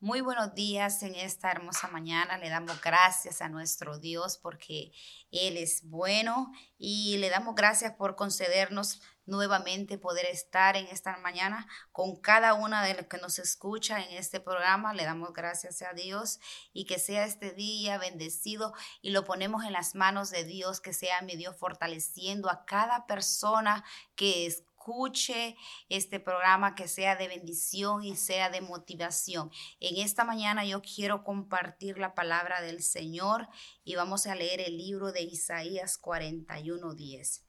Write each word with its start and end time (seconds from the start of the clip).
Muy 0.00 0.20
buenos 0.20 0.54
días 0.54 1.02
en 1.02 1.16
esta 1.16 1.50
hermosa 1.50 1.88
mañana. 1.88 2.38
Le 2.38 2.48
damos 2.48 2.80
gracias 2.80 3.42
a 3.42 3.48
nuestro 3.48 3.98
Dios 3.98 4.38
porque 4.38 4.92
Él 5.32 5.56
es 5.56 5.82
bueno 5.82 6.52
y 6.78 7.16
le 7.16 7.30
damos 7.30 7.56
gracias 7.56 7.94
por 7.94 8.14
concedernos 8.14 9.00
nuevamente 9.26 9.98
poder 9.98 10.26
estar 10.26 10.76
en 10.76 10.86
esta 10.86 11.16
mañana 11.16 11.66
con 11.90 12.14
cada 12.14 12.54
una 12.54 12.84
de 12.84 12.94
los 12.94 13.06
que 13.06 13.18
nos 13.18 13.40
escucha 13.40 14.00
en 14.00 14.16
este 14.16 14.38
programa. 14.38 14.94
Le 14.94 15.04
damos 15.04 15.32
gracias 15.32 15.82
a 15.82 15.92
Dios 15.94 16.38
y 16.72 16.84
que 16.84 17.00
sea 17.00 17.24
este 17.24 17.50
día 17.50 17.98
bendecido 17.98 18.74
y 19.02 19.10
lo 19.10 19.24
ponemos 19.24 19.64
en 19.64 19.72
las 19.72 19.96
manos 19.96 20.30
de 20.30 20.44
Dios, 20.44 20.80
que 20.80 20.92
sea 20.92 21.22
mi 21.22 21.34
Dios 21.34 21.56
fortaleciendo 21.56 22.48
a 22.50 22.64
cada 22.66 23.04
persona 23.08 23.84
que 24.14 24.46
es 24.46 24.62
escuche 24.78 25.56
este 25.88 26.20
programa, 26.20 26.74
que 26.74 26.86
sea 26.86 27.16
de 27.16 27.28
bendición 27.28 28.04
y 28.04 28.16
sea 28.16 28.48
de 28.48 28.60
motivación. 28.60 29.50
En 29.80 29.96
esta 29.96 30.24
mañana 30.24 30.64
yo 30.64 30.80
quiero 30.82 31.24
compartir 31.24 31.98
la 31.98 32.14
palabra 32.14 32.62
del 32.62 32.82
Señor 32.82 33.48
y 33.84 33.96
vamos 33.96 34.26
a 34.26 34.34
leer 34.34 34.60
el 34.60 34.78
libro 34.78 35.10
de 35.12 35.22
Isaías 35.22 35.98
41:10. 36.00 37.42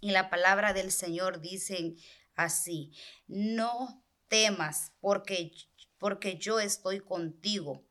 Y 0.00 0.10
la 0.10 0.30
palabra 0.30 0.72
del 0.72 0.90
Señor 0.90 1.40
dice 1.40 1.94
así, 2.34 2.92
no 3.26 4.02
temas 4.28 4.92
porque, 5.00 5.52
porque 5.98 6.38
yo 6.38 6.60
estoy 6.60 7.00
contigo. 7.00 7.84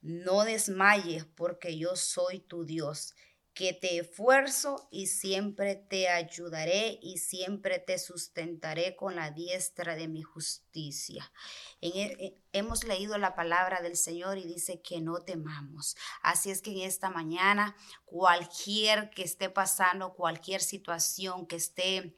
No 0.00 0.44
desmayes 0.44 1.24
porque 1.24 1.76
yo 1.76 1.96
soy 1.96 2.38
tu 2.38 2.64
Dios 2.64 3.14
que 3.56 3.72
te 3.72 3.98
esfuerzo 3.98 4.86
y 4.90 5.06
siempre 5.06 5.76
te 5.76 6.10
ayudaré 6.10 6.98
y 7.00 7.16
siempre 7.16 7.78
te 7.78 7.98
sustentaré 7.98 8.96
con 8.96 9.16
la 9.16 9.30
diestra 9.30 9.96
de 9.96 10.08
mi 10.08 10.20
justicia. 10.20 11.32
En, 11.80 12.20
e, 12.20 12.38
hemos 12.52 12.84
leído 12.84 13.16
la 13.16 13.34
palabra 13.34 13.80
del 13.80 13.96
Señor 13.96 14.36
y 14.36 14.44
dice 14.44 14.82
que 14.82 15.00
no 15.00 15.20
temamos. 15.20 15.96
Así 16.20 16.50
es 16.50 16.60
que 16.60 16.72
en 16.72 16.80
esta 16.80 17.08
mañana, 17.08 17.74
cualquier 18.04 19.08
que 19.08 19.22
esté 19.22 19.48
pasando, 19.48 20.12
cualquier 20.12 20.60
situación 20.60 21.46
que 21.46 21.56
esté 21.56 22.14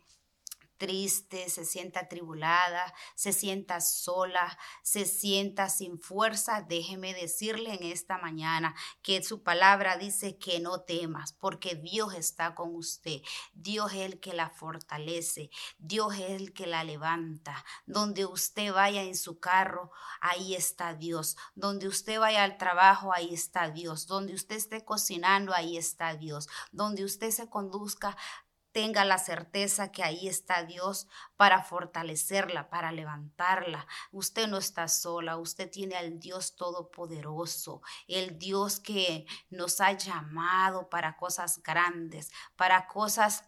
triste, 0.78 1.50
se 1.50 1.64
sienta 1.64 2.00
atribulada, 2.00 2.94
se 3.14 3.32
sienta 3.32 3.80
sola, 3.80 4.58
se 4.82 5.04
sienta 5.04 5.68
sin 5.68 6.00
fuerza, 6.00 6.62
déjeme 6.62 7.12
decirle 7.12 7.74
en 7.74 7.82
esta 7.82 8.18
mañana 8.18 8.74
que 9.02 9.22
su 9.22 9.42
palabra 9.42 9.98
dice 9.98 10.38
que 10.38 10.60
no 10.60 10.80
temas, 10.82 11.32
porque 11.32 11.74
Dios 11.74 12.14
está 12.14 12.54
con 12.54 12.74
usted. 12.74 13.20
Dios 13.52 13.92
es 13.92 14.00
el 14.00 14.20
que 14.20 14.32
la 14.32 14.50
fortalece, 14.50 15.50
Dios 15.78 16.14
es 16.14 16.30
el 16.30 16.52
que 16.52 16.66
la 16.66 16.84
levanta. 16.84 17.64
Donde 17.86 18.24
usted 18.24 18.72
vaya 18.72 19.02
en 19.02 19.16
su 19.16 19.40
carro, 19.40 19.90
ahí 20.20 20.54
está 20.54 20.94
Dios. 20.94 21.36
Donde 21.54 21.88
usted 21.88 22.20
vaya 22.20 22.44
al 22.44 22.56
trabajo, 22.56 23.12
ahí 23.12 23.34
está 23.34 23.70
Dios. 23.70 24.06
Donde 24.06 24.34
usted 24.34 24.56
esté 24.56 24.84
cocinando, 24.84 25.52
ahí 25.54 25.76
está 25.76 26.14
Dios. 26.14 26.48
Donde 26.72 27.04
usted 27.04 27.30
se 27.30 27.48
conduzca 27.48 28.16
tenga 28.72 29.04
la 29.04 29.18
certeza 29.18 29.90
que 29.90 30.02
ahí 30.02 30.28
está 30.28 30.64
Dios 30.64 31.08
para 31.36 31.62
fortalecerla, 31.62 32.70
para 32.70 32.92
levantarla. 32.92 33.86
Usted 34.12 34.48
no 34.48 34.58
está 34.58 34.88
sola, 34.88 35.36
usted 35.36 35.70
tiene 35.70 35.96
al 35.96 36.18
Dios 36.18 36.56
Todopoderoso, 36.56 37.82
el 38.06 38.38
Dios 38.38 38.80
que 38.80 39.26
nos 39.50 39.80
ha 39.80 39.92
llamado 39.92 40.88
para 40.88 41.16
cosas 41.16 41.62
grandes, 41.62 42.30
para 42.56 42.86
cosas 42.86 43.44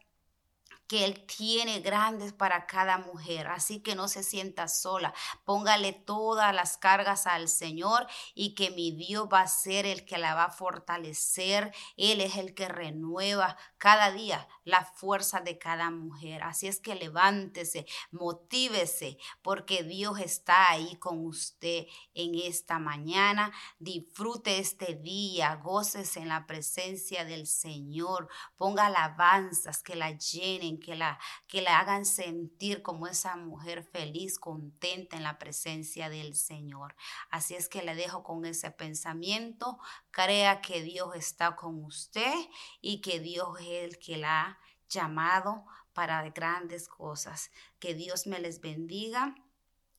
que 0.91 1.05
Él 1.05 1.25
tiene 1.25 1.79
grandes 1.79 2.33
para 2.33 2.67
cada 2.67 2.99
mujer. 2.99 3.47
Así 3.47 3.79
que 3.79 3.95
no 3.95 4.09
se 4.09 4.25
sienta 4.25 4.67
sola. 4.67 5.15
Póngale 5.45 5.93
todas 5.93 6.53
las 6.53 6.79
cargas 6.79 7.29
al 7.29 7.47
Señor 7.47 8.09
y 8.35 8.57
que 8.57 8.73
mi 8.73 8.91
Dios 8.91 9.29
va 9.33 9.43
a 9.43 9.47
ser 9.47 9.87
el 9.87 10.05
que 10.05 10.19
la 10.19 10.35
va 10.35 10.47
a 10.47 10.51
fortalecer. 10.51 11.73
Él 11.97 12.21
es 12.21 12.35
el 12.39 12.55
que 12.55 12.67
renueva 12.67 13.57
cada 13.79 14.11
día 14.11 14.49
la 14.65 14.85
fuerza 14.85 15.39
de 15.39 15.59
cada 15.59 15.93
mujer. 15.93 16.43
Así 16.43 16.67
es 16.67 16.81
que 16.81 16.97
levántese, 16.97 17.87
motívese, 18.11 19.17
porque 19.43 19.85
Dios 19.85 20.19
está 20.19 20.73
ahí 20.73 20.97
con 20.97 21.25
usted 21.25 21.87
en 22.15 22.35
esta 22.35 22.81
mañana. 22.81 23.53
Disfrute 23.79 24.59
este 24.59 24.97
día, 24.97 25.55
goces 25.55 26.17
en 26.17 26.27
la 26.27 26.49
presencia 26.49 27.25
del 27.25 27.47
Señor. 27.47 28.29
Ponga 28.57 28.87
alabanzas 28.87 29.85
que 29.85 29.95
la 29.95 30.11
llenen 30.19 30.80
que 30.81 30.97
la, 30.97 31.19
que 31.47 31.63
la 31.63 31.79
hagan 31.79 32.05
sentir 32.05 32.83
como 32.83 33.07
esa 33.07 33.37
mujer 33.37 33.85
feliz, 33.85 34.39
contenta 34.39 35.17
en 35.17 35.23
la 35.23 35.39
presencia 35.39 36.09
del 36.09 36.35
Señor. 36.35 36.97
Así 37.31 37.55
es 37.55 37.69
que 37.69 37.83
le 37.83 37.95
dejo 37.95 38.23
con 38.23 38.45
ese 38.45 38.71
pensamiento. 38.71 39.79
Crea 40.11 40.61
que 40.61 40.83
Dios 40.83 41.15
está 41.15 41.57
con 41.57 41.85
usted 41.85 42.35
y 42.81 43.01
que 43.01 43.21
Dios 43.21 43.61
es 43.61 43.85
el 43.85 43.99
que 43.99 44.17
la 44.17 44.41
ha 44.43 44.59
llamado 44.89 45.65
para 45.93 46.29
grandes 46.31 46.89
cosas. 46.89 47.51
Que 47.79 47.95
Dios 47.95 48.27
me 48.27 48.41
les 48.41 48.61
bendiga 48.61 49.35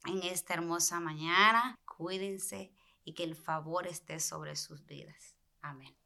en 0.06 0.24
esta 0.24 0.54
hermosa 0.54 1.00
mañana. 1.00 1.78
Cuídense 1.86 2.74
y 3.04 3.14
que 3.14 3.24
el 3.24 3.36
favor 3.36 3.88
esté 3.88 4.20
sobre 4.20 4.56
sus 4.56 4.86
vidas. 4.86 5.36
Amén. 5.62 6.01